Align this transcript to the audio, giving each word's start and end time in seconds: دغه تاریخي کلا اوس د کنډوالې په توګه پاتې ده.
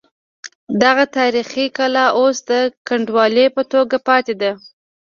دغه 0.83 1.03
تاریخي 1.17 1.65
کلا 1.77 2.05
اوس 2.19 2.37
د 2.49 2.51
کنډوالې 2.87 3.45
په 3.55 3.61
توګه 3.73 3.97
پاتې 4.07 4.33
ده. 4.41 4.51